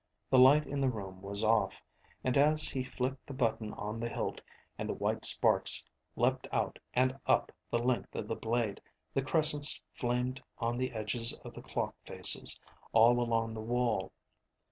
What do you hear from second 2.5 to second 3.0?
he